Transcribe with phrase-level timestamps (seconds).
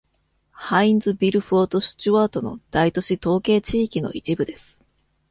[0.49, 4.83] ハインズビルフォートスチュワートの大都市統計地域の一部です。